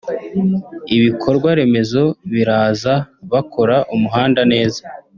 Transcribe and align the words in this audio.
Ibikorwa 0.95 1.49
remezo 1.59 2.03
biraza 2.33 2.93
bakora 3.31 3.75
umuhanda 3.95 4.41
neza 4.51 4.81